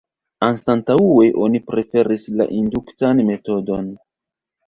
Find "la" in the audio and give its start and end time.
2.41-2.49